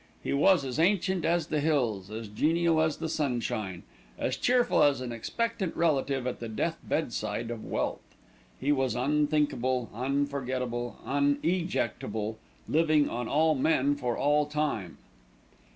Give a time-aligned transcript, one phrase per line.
[0.23, 3.83] He was as ancient as the hills, as genial as the sunshine,
[4.17, 8.15] as cheerful as an expectant relative at the death bedside of wealth.
[8.59, 14.97] He was unthinkable, unforgettable, unejectable, living on all men for all time.